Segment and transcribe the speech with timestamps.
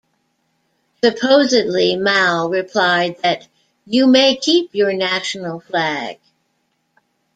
[1.05, 3.47] Supposedly Mao replied that
[3.85, 6.17] "you may keep your national flag".